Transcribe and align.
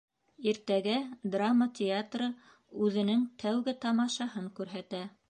Иртәгә 0.51 0.95
драма 1.35 1.67
театры 1.81 2.31
үҙенең 2.87 3.23
тәүге 3.45 3.77
тамашаһын 3.85 4.53
күрһәтә 4.61 5.05